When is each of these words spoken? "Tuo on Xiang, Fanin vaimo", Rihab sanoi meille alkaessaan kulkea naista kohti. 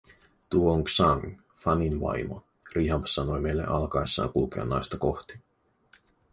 "Tuo 0.49 0.71
on 0.73 0.83
Xiang, 0.93 1.21
Fanin 1.63 2.01
vaimo", 2.01 2.43
Rihab 2.75 3.05
sanoi 3.05 3.41
meille 3.41 3.63
alkaessaan 3.65 4.33
kulkea 4.33 4.65
naista 4.65 4.97
kohti. 4.97 5.39